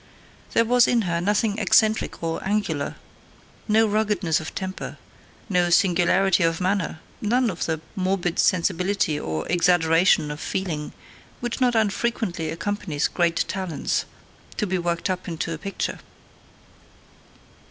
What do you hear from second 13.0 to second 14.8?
great talents, to be